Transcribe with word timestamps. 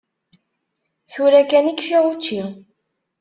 Tura 1.11 1.41
kan 1.49 1.69
i 1.71 1.73
kfiɣ 1.79 2.03
učči. 2.11 2.41